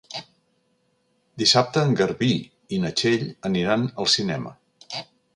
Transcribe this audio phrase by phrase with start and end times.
[1.41, 2.29] Dissabte en Garbí
[2.77, 4.55] i na Txell aniran al cinema.